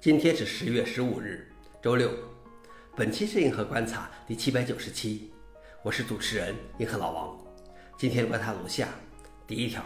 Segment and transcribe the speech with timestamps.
[0.00, 1.44] 今天是十月十五日，
[1.82, 2.08] 周六。
[2.94, 5.32] 本期是银河观察第七百九十期，
[5.82, 7.36] 我是主持人银河老王。
[7.96, 8.86] 今天观察如下：
[9.44, 9.82] 第一条，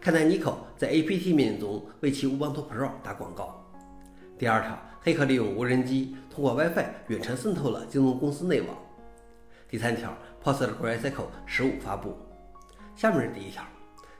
[0.00, 3.62] 看待 Nico 在 APT 命令中为其乌邦图 Pro 打广告。
[4.38, 8.74] 第二条，黑客利用无人机通过 WiFi 远程渗透了京东公司内网。
[9.68, 12.16] 第三条，PostgreSQL 十五发布。
[12.96, 13.62] 下面是第一条，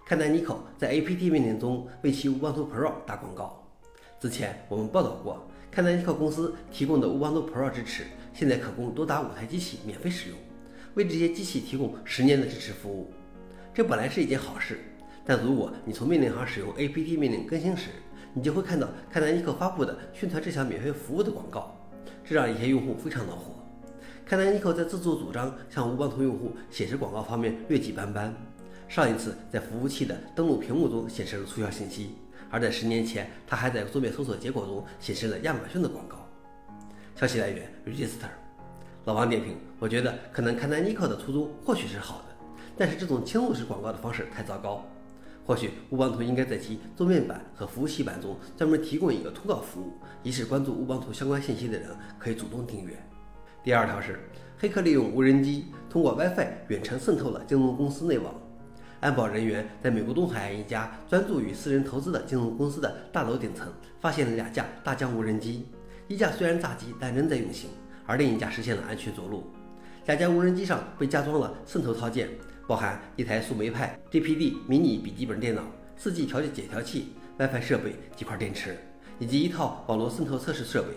[0.05, 3.66] 看待 Nico 在 APT 命令中为其乌邦图 Pro 打广告。
[4.27, 5.40] 之前我们报道过，
[5.70, 8.02] 看南尼克公司提供的乌邦图 Pro 支持，
[8.34, 10.38] 现在可供多达五台机器免费使用，
[10.95, 13.12] 为这些机器提供十年的支持服务。
[13.73, 14.80] 这本来是一件好事，
[15.24, 17.91] 但如果你从命令行使用 apt 命令更新时，
[18.34, 21.80] 你就会看到看南尼克发布的宣传这项免费服务的广告，
[22.24, 23.54] 这让一些用户非常恼火。
[24.24, 28.34] 看南尼克在自作主张向乌邦图用户显示广告方面劣迹斑斑，
[28.88, 32.16] 上一次在服务器的登录屏幕中显示了促销信息。
[32.48, 36.24] 而在十年前，他还在桌面搜索结果中显示了亚马逊的广告。
[37.16, 38.28] 消息来源：Register。
[39.04, 42.24] 老王点评：我觉得可能看南尼克的初衷或许是好的，
[42.76, 44.84] 但是这种侵入式广告的方式太糟糕。
[45.45, 52.96] 或许乌邦图应该在其桌面版和服务器版中专门提供一个通告服务，以使关注乌邦图相关信息的人可以主动订阅。
[53.62, 54.21] 第二条是，
[54.59, 58.34] 黑客利用无人机通过 WiFi 远程渗透了京东公司内网。
[59.01, 65.66] 安保人员在美国东海岸一家专注于私人投资的金融公司的大楼顶层发现了两架大疆无人机，
[66.09, 67.69] 一架虽然炸机，但仍在运行，
[68.06, 69.44] 而另一架实现了安全着陆。
[70.06, 72.28] 两架无人机上被加装了渗透套件，
[72.67, 75.62] 包含一台树莓派 GPD 迷你笔记本电脑、
[75.97, 78.78] 四 G 调节解调器、WiFi 设备、几块电池，
[79.19, 80.89] 以及一套网络渗透测试设备。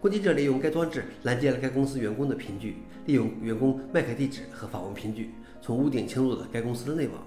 [0.00, 5.34] 攻击者利用该装置拦截了该公司员工的凭据，利用员工麦克地址和访问凭据。
[5.62, 7.22] 从屋顶侵入了该公司的内网。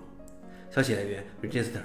[0.69, 1.79] 消息来源：Register。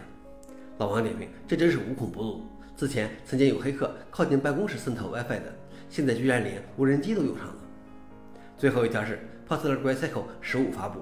[0.78, 2.42] 老王点评：这真是无孔不入。
[2.76, 5.54] 之前曾经有黑客靠近办公室渗透 WiFi 的，
[5.88, 7.54] 现在居然连无人机都用上了。
[8.58, 11.00] 最后一条是 PostgreSQL 十五发布，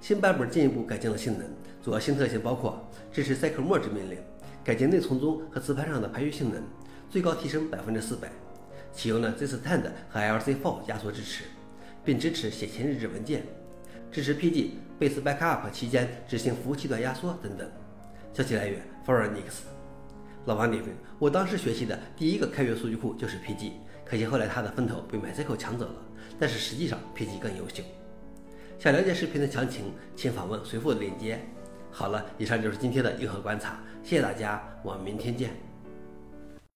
[0.00, 1.46] 新版本进一步改进了性能，
[1.82, 4.18] 主要新特性包括支持 Cycle Merge 命令，
[4.64, 6.62] 改进内存中和磁盘上的排序性能，
[7.10, 8.30] 最高提升百分之四百，
[8.92, 11.44] 启用了 ZStand 和 LZ4 压缩支持，
[12.04, 13.42] 并支持写前日志文件。
[14.12, 17.68] 支持 PG base backup 期间执行服务器端压缩等等。
[18.34, 19.64] 消息来源 f o r e n i x
[20.44, 23.72] 老王点评：我当时学习的第一个开源数据库就是 PG，
[24.04, 25.94] 可惜后来它的风头被 MySQL 抢走了。
[26.38, 27.82] 但是实际上 PG 更优秀。
[28.78, 31.40] 想了解视频的详情，请访问随附的链接。
[31.90, 35.71] 好了，以上就是今天的硬核观察，谢谢大家，我们明天见。